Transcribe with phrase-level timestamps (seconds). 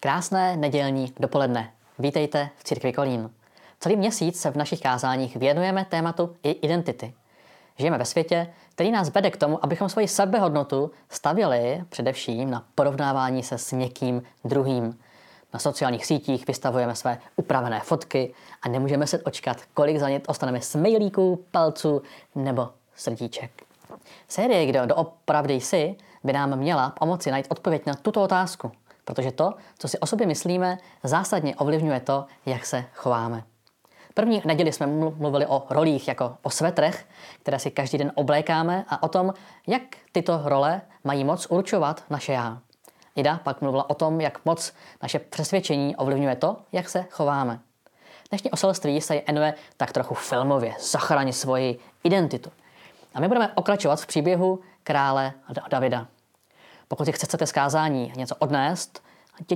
[0.00, 1.72] Krásné nedělní dopoledne.
[1.98, 3.30] Vítejte v Církvi Kolín.
[3.80, 7.14] Celý měsíc se v našich kázáních věnujeme tématu i identity.
[7.78, 13.42] Žijeme ve světě, který nás vede k tomu, abychom svoji sebehodnotu stavěli především na porovnávání
[13.42, 14.98] se s někým druhým.
[15.54, 20.60] Na sociálních sítích vystavujeme své upravené fotky a nemůžeme se očkat, kolik za ně dostaneme
[20.60, 22.02] smajlíků, palců
[22.34, 23.50] nebo srdíček.
[24.28, 28.72] Série Kdo doopravdy jsi by nám měla pomoci najít odpověď na tuto otázku–
[29.08, 33.42] Protože to, co si o sobě myslíme, zásadně ovlivňuje to, jak se chováme.
[34.14, 37.06] První neděli jsme mluvili o rolích jako o svetrech,
[37.42, 39.34] které si každý den oblékáme a o tom,
[39.66, 42.58] jak tyto role mají moc určovat naše já.
[43.16, 44.72] Ida pak mluvila o tom, jak moc
[45.02, 47.60] naše přesvědčení ovlivňuje to, jak se chováme.
[48.30, 52.50] Dnešní oselství se jmenuje tak trochu filmově Zachrani svoji identitu.
[53.14, 55.32] A my budeme okračovat v příběhu krále
[55.70, 56.06] Davida.
[56.88, 59.02] Pokud si chcete z kázání něco odnést,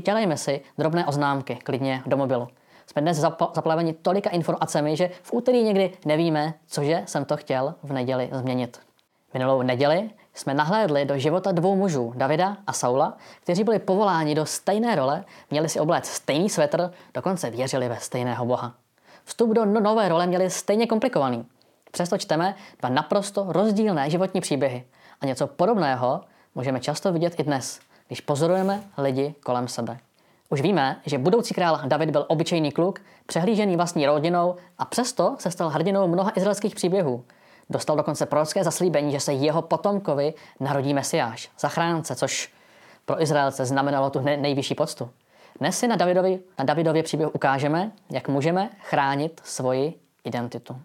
[0.04, 2.48] dělejme si drobné oznámky, klidně do mobilu.
[2.86, 3.16] Jsme dnes
[3.55, 8.80] zaplaveni tolika informacemi, že v úterý někdy nevíme, cože jsem to chtěl v neděli změnit.
[9.34, 14.46] Minulou neděli jsme nahlédli do života dvou mužů, Davida a Saula, kteří byli povoláni do
[14.46, 18.74] stejné role, měli si obléct stejný svetr, dokonce věřili ve stejného boha.
[19.24, 21.46] Vstup do no- nové role měli stejně komplikovaný.
[21.91, 24.84] Přesto čteme dva naprosto rozdílné životní příběhy.
[25.20, 26.20] A něco podobného
[26.55, 29.98] můžeme často vidět i dnes, když pozorujeme lidi kolem sebe.
[30.50, 35.50] Už víme, že budoucí král David byl obyčejný kluk, přehlížený vlastní rodinou a přesto se
[35.50, 37.25] stal hrdinou mnoha izraelských příběhů.
[37.70, 42.53] Dostal dokonce prorocké zaslíbení, že se jeho potomkovi narodí Mesiáš, zachránce, což
[43.05, 45.11] pro Izraelce znamenalo tu nejvyšší poctu.
[45.58, 50.77] Dnes si na, Davidovi, na Davidově příběhu ukážeme, jak můžeme chránit svoji identitu.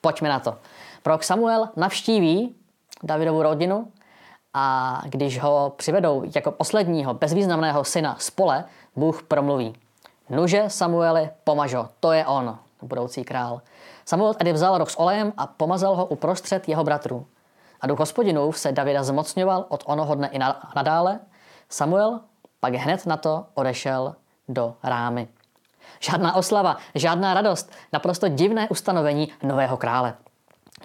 [0.00, 0.58] Pojďme na to.
[1.02, 2.54] Prorok Samuel navštíví
[3.02, 3.92] Davidovu rodinu
[4.58, 8.64] a když ho přivedou jako posledního bezvýznamného syna z pole,
[8.96, 9.74] Bůh promluví.
[10.30, 13.60] Nuže Samueli, pomažo, to je on, budoucí král.
[14.04, 17.26] Samuel tedy vzal roh s olejem a pomazal ho uprostřed jeho bratrů.
[17.80, 20.38] A duch hospodinův se Davida zmocňoval od onoho dne i
[20.76, 21.20] nadále.
[21.68, 22.20] Samuel
[22.60, 24.14] pak hned na to odešel
[24.48, 25.28] do rámy.
[26.00, 30.14] Žádná oslava, žádná radost, naprosto divné ustanovení nového krále.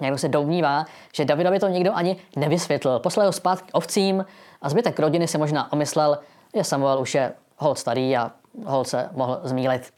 [0.02, 3.00] Někdo se domnívá, že Davidovi to nikdo ani nevysvětlil.
[3.00, 4.26] Poslal ho zpátky ovcím
[4.62, 6.20] a zbytek rodiny si možná omyslel,
[6.56, 8.32] že Samuel už je hol starý a
[8.66, 9.94] hol se mohl zmílit.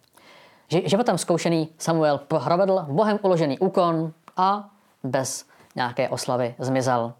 [0.85, 4.69] Životem zkoušený Samuel provedl bohem uložený úkon a
[5.03, 7.13] bez nějaké oslavy zmizel.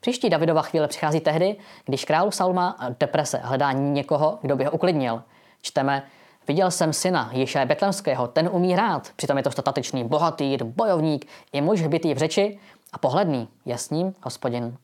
[0.00, 5.22] Příští Davidova chvíle přichází tehdy, když králu Salma deprese hledá někoho, kdo by ho uklidnil.
[5.62, 6.02] Čteme,
[6.50, 11.62] Viděl jsem syna Ježíše Betlemského, ten umí hrát, přitom je to statečný bohatý, bojovník, je
[11.62, 12.58] muž bytý v řeči
[12.92, 14.76] a pohledný, je s ním hospodin.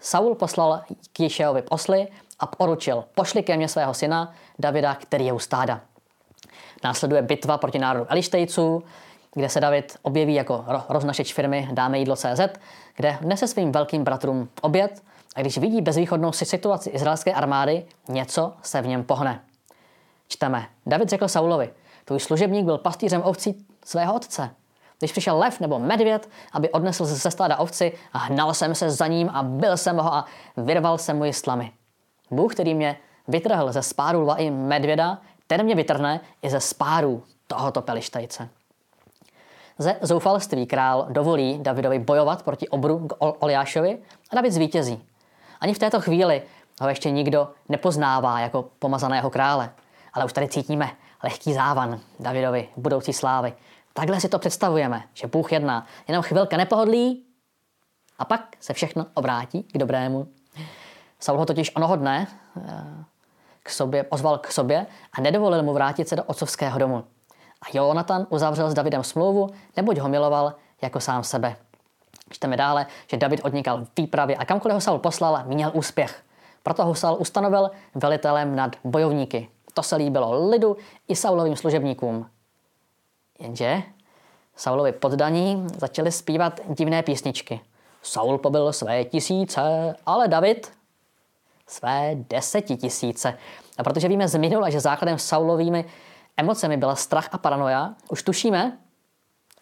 [0.00, 0.80] Saul poslal
[1.12, 2.08] k Ježíšejovi posly
[2.40, 5.80] a poručil, pošli ke mně svého syna Davida, který je u stáda.
[6.84, 8.82] Následuje bitva proti národu Elištejců,
[9.34, 12.40] kde se David objeví jako roznašeč firmy Dáme jídlo CZ,
[12.96, 15.02] kde nese svým velkým bratrům oběd
[15.36, 19.40] a když vidí bezvýchodnou situaci izraelské armády, něco se v něm pohne.
[20.28, 20.66] Čteme.
[20.86, 21.72] David řekl Saulovi,
[22.04, 24.50] tvůj služebník byl pastýřem ovcí svého otce.
[24.98, 29.06] Když přišel lev nebo medvěd, aby odnesl ze stáda ovci a hnal jsem se za
[29.06, 30.24] ním a byl jsem ho a
[30.56, 31.72] vyrval jsem mu slamy.
[32.30, 32.96] Bůh, který mě
[33.28, 38.48] vytrhl ze spáru lva i medvěda, ten mě vytrhne i ze spáru tohoto pelištajce.
[39.78, 43.98] Ze zoufalství král dovolí Davidovi bojovat proti obru Oliášovi
[44.30, 45.04] a David zvítězí.
[45.60, 46.42] Ani v této chvíli
[46.80, 49.70] ho ještě nikdo nepoznává jako pomazaného krále
[50.14, 50.90] ale už tady cítíme
[51.22, 53.54] lehký závan Davidovi, budoucí slávy.
[53.92, 55.86] Takhle si to představujeme, že Bůh jedná.
[56.08, 57.24] Jenom chvilka nepohodlí
[58.18, 60.28] a pak se všechno obrátí k dobrému.
[61.20, 62.26] Saul ho totiž onoho dne
[62.56, 63.04] eh,
[63.62, 67.04] k sobě, pozval k sobě a nedovolil mu vrátit se do otcovského domu.
[67.62, 71.56] A Jonatan uzavřel s Davidem smlouvu, neboť ho miloval jako sám sebe.
[72.30, 76.22] Čteme dále, že David odnikal v výpravě a kamkoliv ho Saul poslal, měl úspěch.
[76.62, 80.76] Proto ho Saul ustanovil velitelem nad bojovníky, to se líbilo lidu
[81.08, 82.30] i Saulovým služebníkům.
[83.38, 83.82] Jenže
[84.56, 87.60] Saulovi poddaní začali zpívat divné písničky.
[88.02, 90.72] Saul pobyl své tisíce, ale David
[91.66, 93.38] své desetitisíce.
[93.78, 95.84] A protože víme z minula, že základem Saulovými
[96.36, 98.78] emocemi byla strach a paranoia, už tušíme,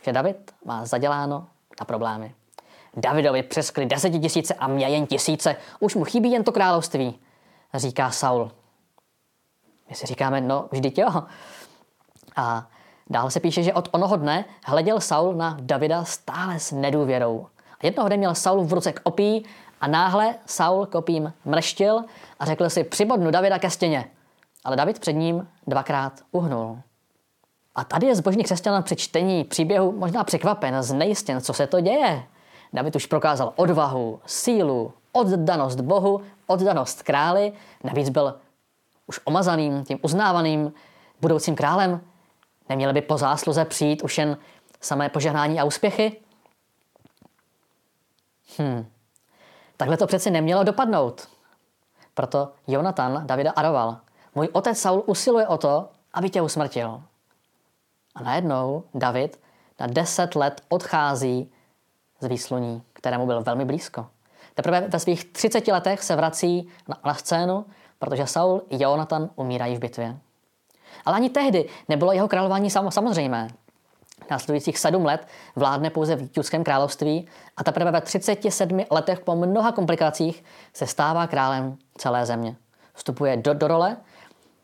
[0.05, 1.47] že David má zaděláno
[1.81, 2.35] na problémy.
[2.97, 7.19] Davidovi přeskli desetitisíce a mě jen tisíce, už mu chybí jen to království,
[7.75, 8.50] říká Saul.
[9.93, 11.23] My si říkáme, no vždyť jo.
[12.37, 12.67] A
[13.11, 17.47] dále se píše, že od onoho dne hleděl Saul na Davida stále s nedůvěrou.
[17.81, 19.44] A jednoho dne měl Saul v ruce opí
[19.81, 22.05] a náhle Saul kopím mrštil
[22.41, 24.05] a řekl si, přibodnu Davida ke stěně.
[24.65, 26.79] ale David před ním dvakrát uhnul.
[27.75, 32.23] A tady je zbožný křesťan při čtení příběhu možná překvapen, znejistěn, co se to děje.
[32.73, 37.53] David už prokázal odvahu, sílu, oddanost Bohu, oddanost králi,
[37.85, 38.35] navíc byl
[39.07, 40.73] už omazaným, tím uznávaným
[41.21, 42.01] budoucím králem.
[42.69, 44.37] Neměli by po zásluze přijít už jen
[44.81, 46.21] samé požehnání a úspěchy?
[48.59, 48.87] Hm.
[49.77, 51.29] Takhle to přeci nemělo dopadnout.
[52.15, 53.99] Proto Jonatan Davida aroval.
[54.35, 57.03] Můj otec Saul usiluje o to, aby tě usmrtil.
[58.15, 59.41] A najednou David
[59.81, 61.53] na deset let odchází
[62.21, 64.07] z výsluní, kterému byl velmi blízko.
[64.55, 67.65] Teprve ve svých 30 letech se vrací na, na scénu,
[68.03, 70.17] protože Saul i Jonatan umírají v bitvě.
[71.05, 73.49] Ale ani tehdy nebylo jeho králování sam, samozřejmé.
[74.31, 79.73] Následujících sedm let vládne pouze v Judském království a teprve ve 37 letech po mnoha
[79.73, 82.57] komplikacích se stává králem celé země.
[82.95, 83.97] Vstupuje do, do role,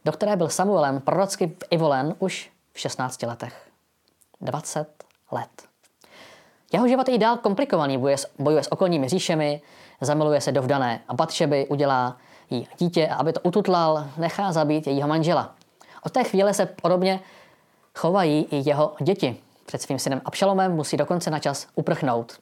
[0.05, 3.69] do které byl Samuelem prorocky vyvolen už v 16 letech.
[4.41, 4.89] 20
[5.33, 5.63] let.
[6.73, 9.63] Jeho život je i dál komplikovaný, bojuje s, bojuje s okolními říšemi,
[10.01, 12.17] zamiluje se do vdané a Batšeby, udělá
[12.51, 15.55] jí dítě a aby to ututlal, nechá zabít jejího manžela.
[16.03, 17.21] Od té chvíle se podobně
[17.95, 19.37] chovají i jeho děti.
[19.67, 22.39] Před svým synem Abšalomem musí dokonce na čas uprchnout.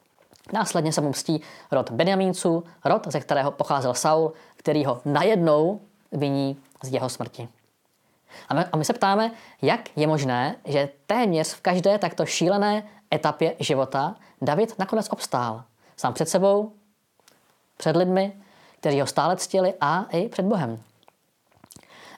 [0.53, 1.41] Následně se mu mstí
[1.73, 5.81] rod Benjamínců, rod, ze kterého pocházel Saul, který ho najednou
[6.12, 7.49] viní z jeho smrti.
[8.49, 9.31] A my, a my se ptáme,
[9.62, 12.82] jak je možné, že téměř v každé takto šílené
[13.14, 15.64] etapě života David nakonec obstál.
[15.97, 16.73] Sám před sebou,
[17.76, 18.32] před lidmi,
[18.87, 20.79] kteří ho stále ctili a i před Bohem.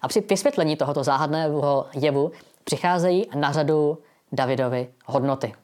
[0.03, 2.33] A při vysvětlení tohoto záhadného jevu
[2.65, 3.99] přicházejí na řadu
[4.33, 5.55] Davidovy hodnoty.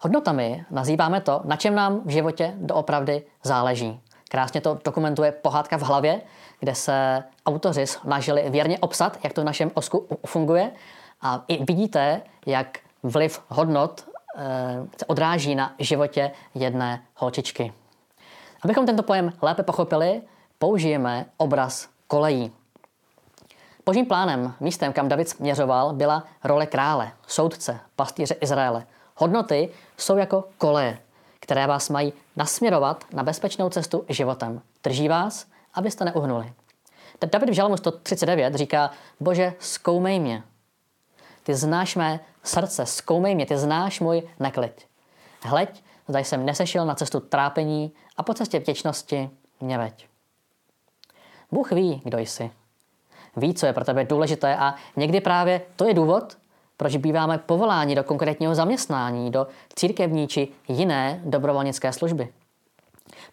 [0.00, 4.00] Hodnotami nazýváme to, na čem nám v životě doopravdy záleží.
[4.28, 6.20] Krásně to dokumentuje pohádka v hlavě,
[6.60, 10.72] kde se autoři snažili věrně obsat, jak to v našem osku funguje.
[11.22, 17.72] A i vidíte, jak vliv hodnot e, se odráží na životě jedné holčičky.
[18.62, 20.22] Abychom tento pojem lépe pochopili,
[20.58, 22.52] použijeme obraz kolejí.
[23.86, 28.86] Božím plánem, místem, kam David směřoval, byla role krále, soudce, pastýře Izraele.
[29.16, 30.98] Hodnoty jsou jako koleje,
[31.40, 34.62] které vás mají nasměrovat na bezpečnou cestu životem.
[34.84, 36.52] Drží vás, abyste neuhnuli.
[37.32, 40.42] David v Žalmu 139 říká, bože, zkoumej mě.
[41.42, 44.86] Ty znáš mé srdce, zkoumej mě, ty znáš můj neklid.
[45.42, 49.30] Hleď, zda jsem nesešel na cestu trápení a po cestě vděčnosti
[49.60, 50.08] mě veď.
[51.52, 52.50] Bůh ví, kdo jsi.
[53.36, 56.36] Ví, co je pro tebe důležité a někdy právě to je důvod,
[56.76, 62.28] proč býváme povoláni do konkrétního zaměstnání, do církevní či jiné dobrovolnické služby.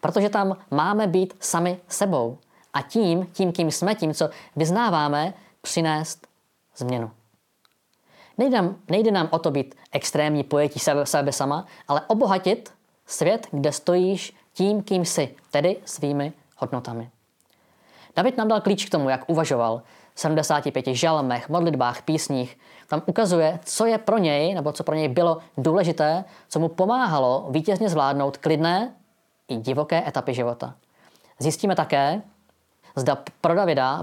[0.01, 2.37] Protože tam máme být sami sebou
[2.73, 6.27] a tím, tím, kým jsme, tím, co vyznáváme, přinést
[6.77, 7.11] změnu.
[8.37, 12.73] Nejde nám, nejde nám o to být extrémní pojetí sebe, sebe sama, ale obohatit
[13.05, 17.09] svět, kde stojíš tím, kým jsi, tedy svými hodnotami.
[18.15, 19.81] David nám dal klíč k tomu, jak uvažoval.
[20.13, 22.57] V 75 žalmech, modlitbách, písních.
[22.87, 27.47] Tam ukazuje, co je pro něj, nebo co pro něj bylo důležité, co mu pomáhalo
[27.49, 28.93] vítězně zvládnout klidné
[29.47, 30.75] i divoké etapy života.
[31.39, 32.21] Zjistíme také,
[32.95, 34.01] zda pro Davida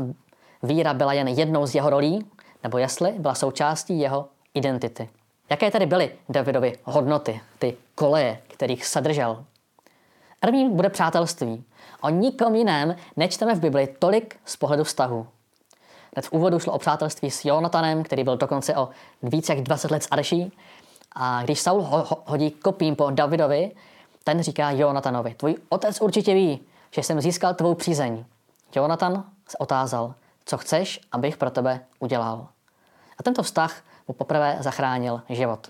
[0.62, 2.26] víra byla jen jednou z jeho rolí,
[2.62, 5.08] nebo jestli byla součástí jeho identity.
[5.50, 9.44] Jaké tedy byly Davidovy hodnoty, ty koleje, kterých se držel?
[10.40, 11.64] První bude přátelství.
[12.00, 15.26] O nikom jiném nečteme v Bibli tolik z pohledu vztahu.
[16.14, 18.88] Hned v úvodu šlo o přátelství s Jonatanem, který byl dokonce o
[19.22, 20.52] více jak 20 let starší.
[21.12, 23.72] A když Saul ho, ho, hodí kopím po Davidovi,
[24.24, 28.24] ten říká Jonatanovi, tvůj otec určitě ví, že jsem získal tvou přízeň.
[28.76, 32.48] Jonatan se otázal, co chceš, abych pro tebe udělal.
[33.18, 35.68] A tento vztah mu poprvé zachránil život.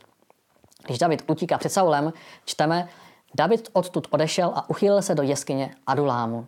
[0.87, 2.13] Když David utíká před Saulem,
[2.45, 2.89] čteme,
[3.35, 6.47] David odtud odešel a uchýlil se do jeskyně Adulámu.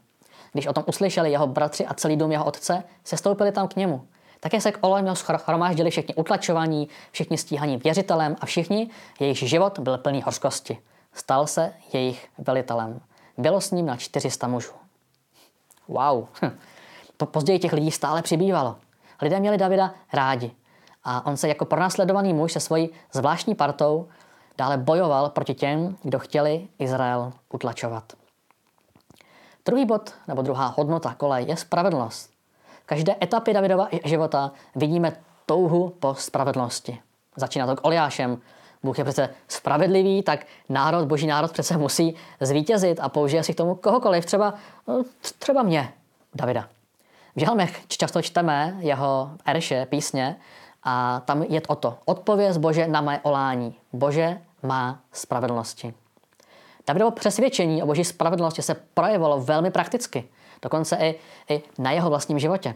[0.53, 3.77] Když o tom uslyšeli jeho bratři a celý dům jeho otce, se stoupili tam k
[3.77, 4.07] němu.
[4.41, 9.99] Také se k Olejmu schromáždili všichni utlačovaní, všichni stíhaní věřitelem a všichni, jejichž život byl
[9.99, 10.79] plný hořkosti.
[11.13, 13.01] Stal se jejich velitelem.
[13.39, 14.73] Bylo s ním na 400 mužů.
[15.89, 16.27] Wow.
[17.17, 18.77] To později těch lidí stále přibývalo.
[19.23, 20.51] Lidé měli Davida rádi.
[21.05, 24.09] A on se jako pronásledovaný muž se svojí zvláštní partou
[24.59, 28.13] dále bojoval proti těm, kdo chtěli Izrael utlačovat.
[29.65, 32.31] Druhý bod, nebo druhá hodnota kole je spravedlnost.
[32.83, 35.17] V každé etapě Davidova života vidíme
[35.47, 36.99] touhu po spravedlnosti.
[37.37, 38.39] Začíná to k Oliášem.
[38.83, 43.57] Bůh je přece spravedlivý, tak národ, boží národ přece musí zvítězit a použije si k
[43.57, 44.55] tomu kohokoliv, třeba,
[44.89, 45.03] no,
[45.39, 45.93] třeba mě,
[46.35, 46.69] Davida.
[47.37, 50.37] V žalmech často čteme jeho erše, písně,
[50.85, 51.99] a tam je o to.
[52.05, 53.75] Odpověz Bože na mé olání.
[53.93, 55.95] Bože má spravedlnosti.
[56.87, 60.29] Davidovo přesvědčení o boží spravedlnosti se projevilo velmi prakticky.
[60.63, 62.75] Dokonce i, i na jeho vlastním životě.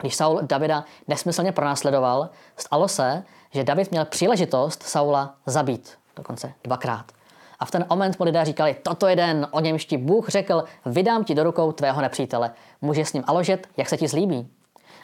[0.00, 5.98] Když Saul Davida nesmyslně pronásledoval, stalo se, že David měl příležitost Saula zabít.
[6.16, 7.12] Dokonce dvakrát.
[7.58, 10.64] A v ten moment mu lidé říkali, toto je den, o němž ti Bůh řekl,
[10.86, 12.50] vydám ti do rukou tvého nepřítele.
[12.80, 14.48] Můžeš s ním aložet, jak se ti zlíbí.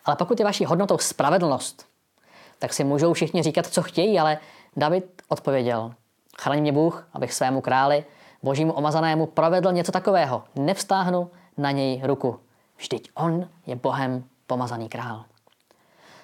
[0.05, 1.87] Ale pokud je vaší hodnotou spravedlnost,
[2.61, 4.39] tak si můžou všichni říkat, co chtějí, ale
[4.77, 5.93] David odpověděl,
[6.41, 8.05] chraň mě Bůh, abych svému králi,
[8.43, 10.45] božímu omazanému, provedl něco takového.
[10.55, 12.41] Nevstáhnu na něj ruku.
[12.77, 15.25] Vždyť on je Bohem pomazaný král.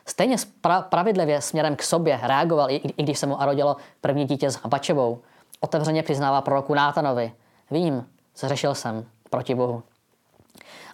[0.06, 4.50] Stejně pra- pravidlivě směrem k sobě reagoval, i, i když se mu arodilo první dítě
[4.50, 5.18] s Bačevou.
[5.60, 7.32] Otevřeně přiznává proroku Nátanovi.
[7.70, 9.82] Vím, zřešil jsem proti Bohu.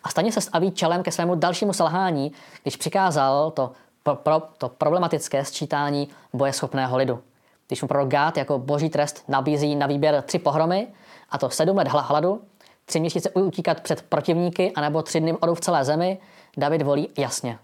[0.05, 2.33] A stejně se staví čelem ke svému dalšímu selhání,
[2.63, 7.23] když přikázal to, pro, pro, to problematické sčítání bojeschopného lidu.
[7.66, 10.88] Když mu prorok Gát jako boží trest nabízí na výběr tři pohromy,
[11.30, 12.42] a to sedm let hladu,
[12.85, 16.18] tři měsíce utíkat před protivníky, anebo tři dny odu v celé zemi,
[16.56, 17.59] David volí jasně.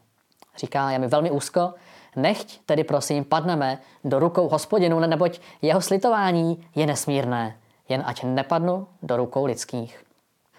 [0.56, 1.74] Říká, je mi velmi úzko,
[2.16, 7.56] nechť tedy prosím padneme do rukou hospodinu, neboť jeho slitování je nesmírné,
[7.88, 10.04] jen ať nepadnu do rukou lidských.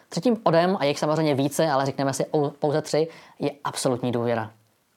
[0.09, 2.25] Třetím odem, a jich samozřejmě více, ale řekneme si
[2.59, 3.07] pouze tři,
[3.39, 4.51] je absolutní důvěra.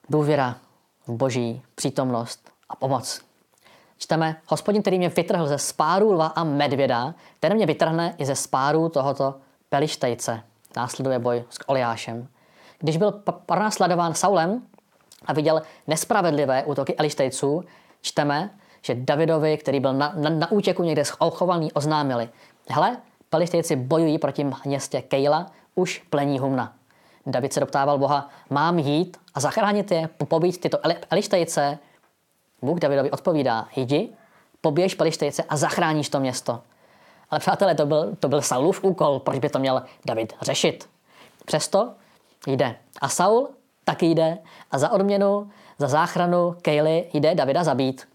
[0.09, 0.55] Důvěra
[1.07, 3.21] v boží přítomnost a pomoc.
[3.97, 8.35] Čteme, hospodin, který mě vytrhl ze spáru lva a medvěda, ten mě vytrhne i ze
[8.35, 9.35] spáru tohoto
[9.69, 10.43] pelištejce.
[10.75, 12.27] Následuje boj s Oliášem.
[12.79, 13.11] Když byl
[13.45, 14.61] pronásledován Saulem
[15.25, 17.63] a viděl nespravedlivé útoky Elištejců,
[18.01, 18.49] čteme,
[18.81, 22.29] že Davidovi, který byl na, na, na útěku někde schovaný, oznámili.
[22.69, 22.97] Hele,
[23.29, 26.73] Pelištejci bojují proti městě Kejla, už plení humna.
[27.25, 30.77] David se doptával Boha, mám jít a zachránit je, pobít tyto
[31.09, 31.79] Elištejce?
[32.61, 34.09] Bůh Davidovi odpovídá, jdi,
[34.61, 36.61] poběž Pelištejce a zachráníš to město.
[37.29, 40.89] Ale přátelé, to byl, to byl Saulův úkol, proč by to měl David řešit.
[41.45, 41.93] Přesto
[42.47, 42.75] jde.
[43.01, 43.49] A Saul
[43.83, 44.37] taky jde
[44.71, 48.07] a za odměnu, za záchranu Kejly jde Davida zabít.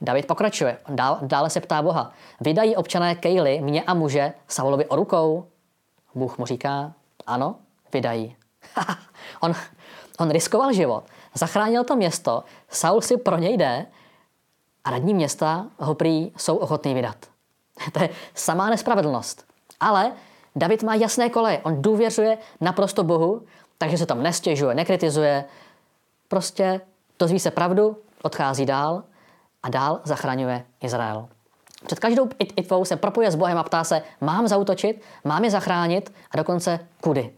[0.00, 0.78] David pokračuje.
[1.22, 2.12] Dále se ptá Boha.
[2.40, 5.46] Vydají občané Kejly mě a muže Saulovi o rukou?
[6.14, 6.92] Bůh mu říká,
[7.26, 7.56] ano,
[7.92, 8.36] vydají.
[9.40, 9.54] on,
[10.18, 13.86] on riskoval život, zachránil to město, Saul si pro něj jde
[14.84, 17.16] a radní města ho prý jsou ochotný vydat.
[17.92, 19.44] to je samá nespravedlnost.
[19.80, 20.12] Ale
[20.56, 23.42] David má jasné koleje, on důvěřuje naprosto Bohu,
[23.78, 25.44] takže se tam nestěžuje, nekritizuje,
[26.28, 26.80] prostě
[27.18, 29.02] dozví se pravdu, odchází dál
[29.62, 31.28] a dál zachraňuje Izrael.
[31.86, 36.12] Před každou itvou se propuje s Bohem a ptá se, mám zautočit, mám je zachránit
[36.30, 37.32] a dokonce kudy.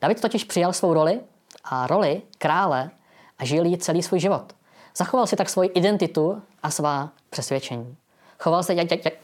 [0.00, 1.20] David totiž přijal svou roli
[1.64, 2.90] a roli krále
[3.38, 4.52] a žil jí celý svůj život.
[4.96, 7.96] Zachoval si tak svoji identitu a svá přesvědčení.
[8.38, 8.74] Choval se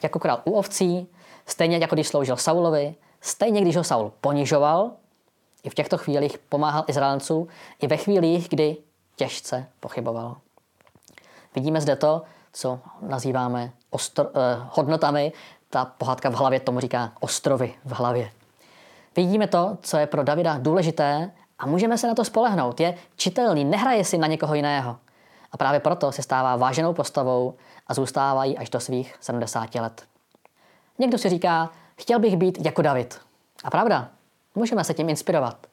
[0.03, 1.09] jako král u ovcí,
[1.47, 4.91] stejně jako když sloužil Saulovi, stejně když ho Saul ponižoval,
[5.63, 7.49] i v těchto chvílích pomáhal Izraelcům,
[7.81, 8.77] i ve chvílích, kdy
[9.17, 10.37] těžce pochyboval.
[11.55, 14.31] Vidíme zde to, co nazýváme ostro, eh,
[14.71, 15.33] hodnotami.
[15.71, 18.31] Ta pohádka v hlavě tomu říká ostrovy v hlavě.
[19.17, 22.81] Vidíme to, co je pro Davida důležité a můžeme se na to spolehnout.
[22.81, 24.97] Je čitelný, nehraje si na někoho jiného.
[25.53, 27.55] A právě proto se stává váženou postavou
[27.87, 30.03] a zůstávají až do svých 70 let.
[30.99, 33.21] Někdo si říká, chtěl bych být jako David.
[33.65, 34.09] A pravda,
[34.55, 35.67] můžeme se tím inspirovat.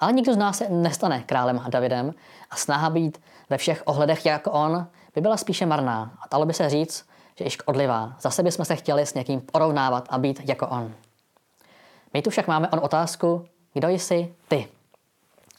[0.00, 2.14] Ale nikdo z nás se nestane králem a Davidem
[2.50, 6.12] a snaha být ve všech ohledech jako on by byla spíše marná.
[6.22, 7.06] A dalo by se říct,
[7.38, 8.16] že i škodlivá.
[8.20, 10.94] Zase bychom se chtěli s někým porovnávat a být jako on.
[12.14, 14.68] My tu však máme on otázku, kdo jsi ty?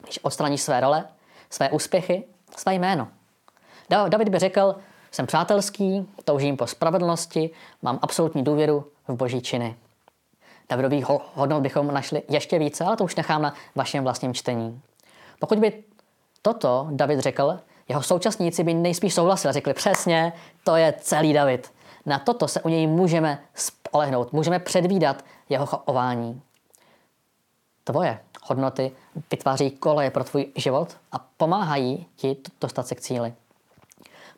[0.04, 1.06] Když odstraníš své role,
[1.50, 2.24] své úspěchy,
[2.58, 3.08] své jméno.
[3.90, 4.76] David by řekl,
[5.12, 7.50] jsem přátelský, toužím po spravedlnosti,
[7.82, 9.76] mám absolutní důvěru v boží činy.
[10.70, 14.82] Davidových hodnot bychom našli ještě více, ale to už nechám na vašem vlastním čtení.
[15.40, 15.84] Pokud by
[16.42, 20.34] toto David řekl, jeho současníci by nejspíš souhlasili, řekli přesně,
[20.64, 21.72] to je celý David.
[22.06, 26.42] Na toto se u něj můžeme spolehnout, můžeme předvídat jeho chování.
[27.84, 28.92] Tvoje hodnoty
[29.32, 33.34] vytváří koleje pro tvůj život a pomáhají ti dostat se k cíli.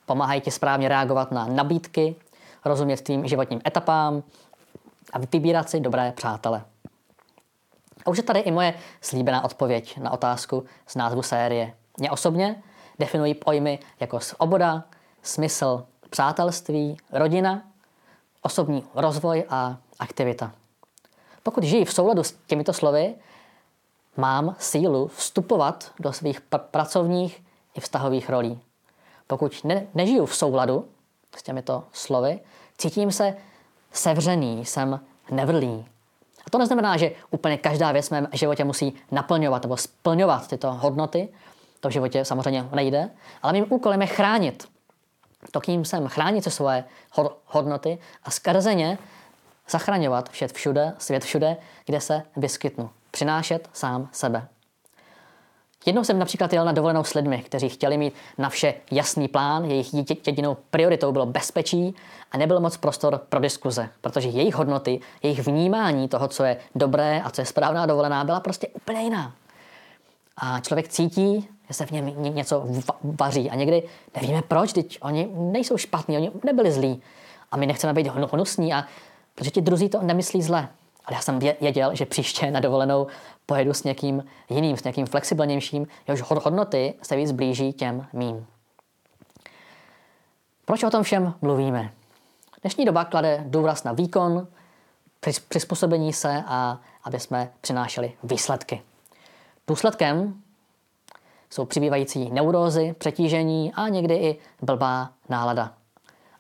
[0.06, 2.16] Pomáhají ti správně reagovat na nabídky,
[2.66, 4.24] rozumět tvým životním etapám
[5.14, 6.64] a vybírat si dobré přátele.
[8.06, 11.74] A už je tady i moje slíbená odpověď na otázku z názvu série.
[11.98, 12.64] Mě osobně
[13.00, 14.84] definují pojmy jako svoboda,
[15.22, 17.64] smysl, přátelství, rodina,
[18.42, 20.52] osobní rozvoj a aktivita.
[21.44, 23.16] Pokud žijí v souladu s těmito slovy,
[24.18, 27.44] mám sílu vstupovat do svých pr- pracovních
[27.76, 28.60] i vztahových rolí.
[29.28, 30.88] Pokud ne- nežiju v souladu
[31.38, 32.40] s těmito slovy,
[32.78, 33.38] cítím se
[33.92, 35.00] sevřený, jsem
[35.32, 35.86] nevrlý.
[36.46, 40.72] A to neznamená, že úplně každá věc v mém životě musí naplňovat nebo splňovat tyto
[40.72, 41.30] hodnoty.
[41.80, 43.10] To v životě samozřejmě nejde.
[43.42, 44.68] Ale mým úkolem je chránit.
[45.52, 46.84] To, kým jsem, chránit se svoje
[47.46, 48.98] hodnoty a skrze ně
[49.70, 52.90] zachraňovat vše všude, svět všude, kde se vyskytnu.
[53.12, 54.48] Přinášet sám sebe.
[55.86, 59.66] Jednou jsem například jel na dovolenou s lidmi, kteří chtěli mít na vše jasný plán,
[59.66, 59.94] jejich
[60.28, 61.96] jedinou prioritou bylo bezpečí
[62.32, 67.22] a nebyl moc prostor pro diskuze, protože jejich hodnoty, jejich vnímání toho, co je dobré
[67.22, 69.34] a co je správná dovolená, byla prostě úplně jiná.
[70.38, 72.66] A člověk cítí, že se v něm něco
[73.04, 73.84] vaří a někdy
[74.16, 77.02] nevíme proč, teď oni nejsou špatní, oni nebyli zlí
[77.52, 78.84] a my nechceme být hnusní a
[79.36, 80.70] protože ti druzí to nemyslí zle.
[81.06, 83.08] Ale já jsem věděl, že příště na dovolenou
[83.46, 88.48] pojedu s někým jiným, s někým flexibilnějším, jehož hodnoty se víc blíží těm mým.
[90.66, 91.92] Proč o tom všem mluvíme?
[92.62, 94.48] Dnešní doba klade důraz na výkon,
[95.50, 98.82] přizpůsobení se a aby jsme přinášeli výsledky.
[99.68, 100.42] Důsledkem
[101.50, 105.74] jsou přibývající neurózy, přetížení a někdy i blbá nálada.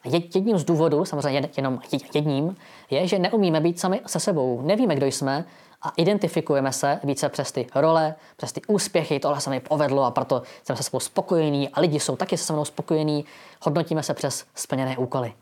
[0.05, 1.79] Jedním z důvodů, samozřejmě jenom
[2.13, 2.55] jedním,
[2.89, 4.62] je, že neumíme být sami se sebou.
[4.62, 5.46] Nevíme, kdo jsme
[5.81, 10.12] a identifikujeme se více přes ty role, přes ty úspěchy, tohle se mi povedlo a
[10.12, 13.25] proto jsem se sebou spokojený a lidi jsou taky se mnou spokojení.
[13.62, 15.34] Hodnotíme se přes splněné úkoly.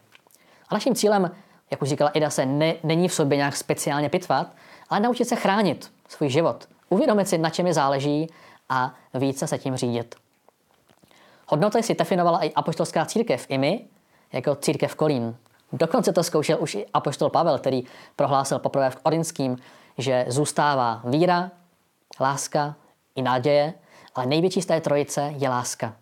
[0.69, 1.31] A naším cílem,
[1.71, 4.47] jak už říkala Ida, se ne, není v sobě nějak speciálně pitvat,
[4.89, 6.67] ale naučit se chránit svůj život.
[6.95, 8.27] Uvědomit si, na čem je záleží
[8.69, 10.15] a více se tím řídit.
[11.47, 13.85] Hodnoty si definovala i apoštolská církev i my,
[14.33, 15.35] jako církev Kolín.
[15.73, 17.83] Dokonce to zkoušel už i apoštol Pavel, který
[18.15, 19.57] prohlásil poprvé v Korinským,
[19.97, 21.51] že zůstává víra,
[22.19, 22.75] láska
[23.15, 23.73] i naděje,
[24.15, 25.93] ale největší z té trojice je láska.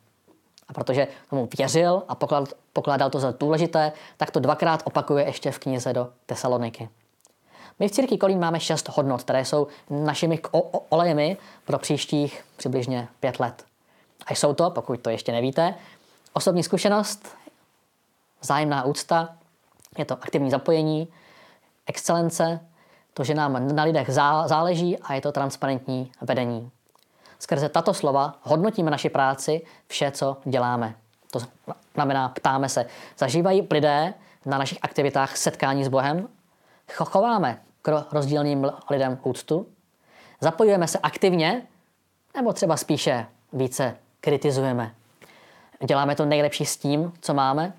[0.68, 2.16] A protože tomu věřil a
[2.74, 6.90] pokládal to za důležité, tak to dvakrát opakuje ještě v knize do Tesaloniky.
[7.80, 10.40] My v církvi Kolín máme šest hodnot, které jsou našimi
[10.90, 13.66] olejemi pro příštích přibližně pět let.
[14.26, 15.76] A jsou to, pokud to ještě nevíte,
[16.34, 17.36] osobní zkušenost,
[18.42, 19.30] vzájemná úcta,
[19.98, 21.08] je to aktivní zapojení,
[21.86, 22.60] excelence,
[23.14, 24.10] to, že nám na lidech
[24.46, 26.72] záleží a je to transparentní vedení.
[27.40, 30.96] Skrze tato slova hodnotíme naši práci, vše, co děláme.
[31.32, 31.40] To
[31.94, 32.86] znamená, ptáme se,
[33.18, 34.14] zažívají lidé
[34.46, 36.28] na našich aktivitách setkání s Bohem?
[36.96, 39.68] Chováme k rozdílným lidem úctu?
[40.42, 41.62] Zapojujeme se aktivně?
[42.36, 44.96] Nebo třeba spíše více kritizujeme?
[45.86, 47.74] Děláme to nejlepší s tím, co máme?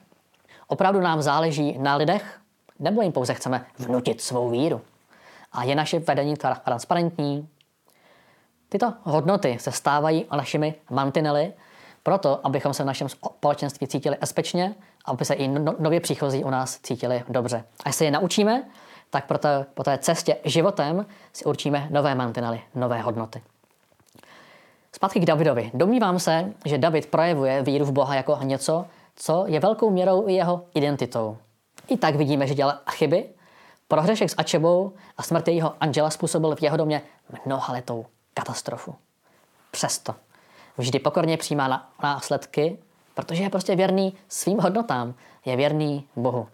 [0.67, 2.41] Opravdu nám záleží na lidech?
[2.79, 4.81] Nebo jim pouze chceme vnutit svou víru?
[5.53, 7.49] A je naše vedení transparentní?
[8.69, 11.53] Tyto hodnoty se stávají našimi mantinely,
[12.03, 14.75] proto, abychom se v našem společenství cítili bezpečně,
[15.05, 17.65] aby se i no, nově příchozí u nás cítili dobře.
[17.85, 18.65] A jestli je naučíme,
[19.15, 23.43] tak po té, po té cestě životem si určíme nové mantinely, nové hodnoty.
[24.93, 25.71] Zpátky k Davidovi.
[25.75, 30.33] Domnívám se, že David projevuje víru v Boha jako něco, co je velkou měrou i
[30.33, 31.37] jeho identitou.
[31.89, 33.29] I tak vidíme, že dělal chyby.
[33.89, 37.03] Prohřešek s Ačebou a smrt jejího Angela způsobil v jeho domě
[37.47, 38.95] mnohaletou katastrofu.
[39.71, 40.15] Přesto
[40.79, 42.79] vždy pokorně přijímá následky,
[43.15, 46.49] protože je prostě věrný svým hodnotám, je věrný Bohu.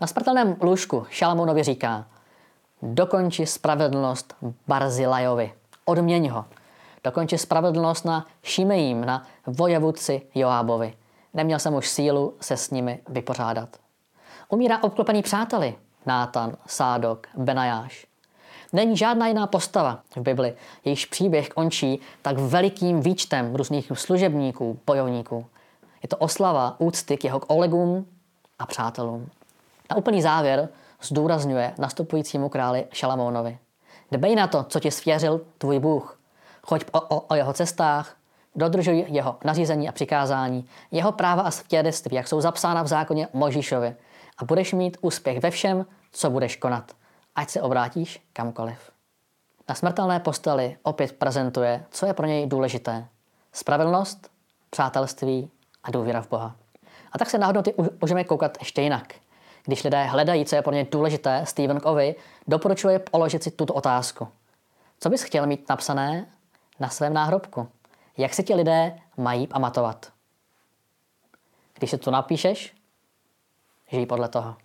[0.00, 2.06] Na smrtelném lůžku Šalamounovi říká,
[2.82, 4.34] dokonči spravedlnost
[4.68, 5.52] Barzilajovi,
[5.84, 6.44] odměň ho.
[7.04, 10.94] Dokonči spravedlnost na Šimejím, na vojevůdci Joábovi.
[11.34, 13.76] Neměl jsem už sílu se s nimi vypořádat.
[14.48, 15.74] Umírá obklopený přáteli,
[16.06, 18.06] Nátan, Sádok, Benajáš.
[18.72, 25.46] Není žádná jiná postava v Bibli, jejíž příběh končí tak velikým výčtem různých služebníků, bojovníků.
[26.02, 28.06] Je to oslava úcty k jeho kolegům
[28.58, 29.30] a přátelům.
[29.90, 30.68] Na úplný závěr
[31.02, 33.58] zdůrazňuje nastupujícímu králi Šalamónovi.
[34.12, 36.20] Dbej na to, co ti svěřil tvůj Bůh.
[36.62, 38.16] Choď o, o, o jeho cestách,
[38.54, 43.96] dodržuj jeho nařízení a přikázání, jeho práva a svědectví, jak jsou zapsána v zákoně Možíšovi
[44.38, 46.92] a budeš mít úspěch ve všem, co budeš konat,
[47.34, 48.90] ať se obrátíš kamkoliv.
[49.68, 53.06] Na smrtelné posteli opět prezentuje, co je pro něj důležité.
[53.52, 54.30] Spravedlnost,
[54.70, 55.50] přátelství
[55.84, 56.56] a důvěra v Boha.
[57.12, 59.14] A tak se na hodnoty můžeme koukat ještě jinak.
[59.64, 62.14] Když lidé hledají, co je pro ně důležité, Stephen Covey
[62.46, 64.28] doporučuje položit si tuto otázku.
[65.00, 66.26] Co bys chtěl mít napsané
[66.80, 67.68] na svém náhrobku?
[68.16, 70.12] Jak se ti lidé mají pamatovat?
[71.74, 72.74] Když si to napíšeš,
[73.90, 74.56] žij podle toho.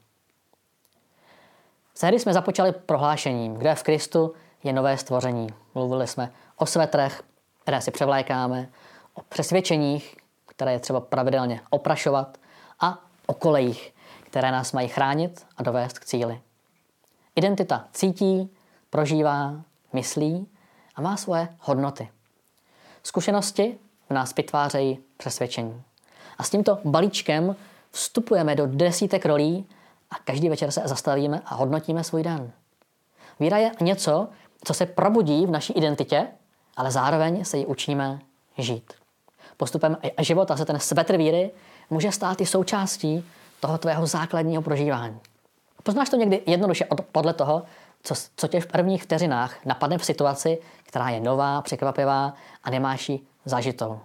[1.93, 5.47] Sérii jsme započali prohlášením, kde v Kristu je nové stvoření.
[5.75, 7.23] Mluvili jsme o svetrech,
[7.61, 8.69] které si převlékáme,
[9.13, 12.37] o přesvědčeních, které je třeba pravidelně oprašovat
[12.79, 13.94] a o kolejích,
[14.35, 16.41] které nás mají chránit a dovést k cíli.
[17.35, 18.49] Identita cítí,
[18.89, 19.61] prožívá,
[19.93, 20.47] myslí
[20.95, 22.09] a má svoje hodnoty.
[23.03, 23.77] Zkušenosti
[24.09, 25.83] v nás vytvářejí přesvědčení.
[26.37, 27.55] A s tímto balíčkem
[27.91, 29.65] vstupujeme do desítek rolí
[30.11, 32.51] a každý večer se zastavíme a hodnotíme svůj den.
[33.39, 34.27] Víra je něco,
[34.63, 36.27] co se probudí v naší identitě,
[36.77, 38.19] ale zároveň se ji učíme
[38.57, 38.93] žít.
[39.57, 41.51] Postupem života se ten svetr víry
[41.89, 43.25] může stát i součástí
[43.59, 45.19] toho tvého základního prožívání.
[45.83, 47.63] Poznáš to někdy jednoduše podle toho,
[48.03, 53.09] co, co tě v prvních vteřinách napadne v situaci, která je nová, překvapivá a nemáš
[53.09, 53.99] ji zažitou.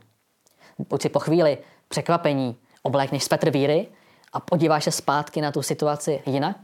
[0.88, 1.58] Buď si po chvíli
[1.88, 3.88] překvapení oblékneš svetr víry
[4.32, 6.56] a podíváš se zpátky na tu situaci jinak,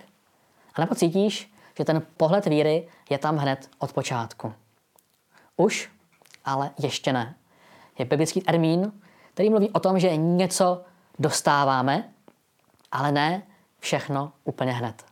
[0.74, 4.52] a nebo cítíš, že ten pohled víry je tam hned od počátku.
[5.56, 5.90] Už,
[6.44, 7.34] ale ještě ne.
[7.98, 8.92] Je biblický termín,
[9.34, 10.82] který mluví o tom, že něco
[11.18, 12.12] dostáváme,
[12.92, 13.42] ale ne
[13.78, 15.04] všechno úplně hned.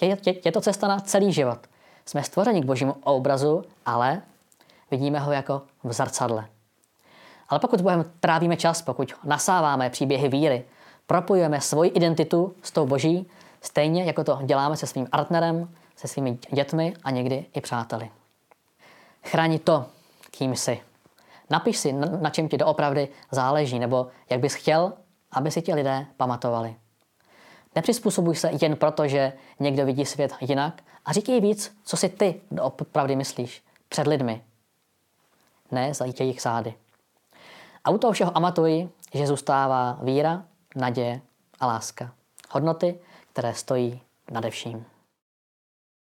[0.00, 1.58] Je, je, je to cesta na celý život.
[2.06, 4.22] Jsme stvořeni k božímu obrazu, ale
[4.90, 6.48] vidíme ho jako v zrcadle.
[7.48, 10.64] Ale pokud s Bohem trávíme čas, pokud nasáváme příběhy víry,
[11.06, 13.26] propojujeme svoji identitu s tou boží,
[13.60, 18.10] stejně jako to děláme se svým partnerem, se svými dětmi a někdy i přáteli.
[19.24, 19.86] Chrání to,
[20.30, 20.80] kým jsi.
[21.50, 24.92] Napiš si, na čem ti doopravdy záleží, nebo jak bys chtěl,
[25.32, 26.76] aby si ti lidé pamatovali.
[27.74, 32.40] Nepřizpůsobuj se jen proto, že někdo vidí svět jinak a říkej víc, co si ty
[32.50, 34.44] doopravdy myslíš před lidmi.
[35.70, 36.74] Ne za jejich zády.
[37.84, 40.44] A u toho všeho amatuj, že zůstává víra,
[40.76, 41.20] naděje
[41.60, 42.12] a láska.
[42.50, 42.98] Hodnoty,
[43.32, 44.84] které stojí nade vším.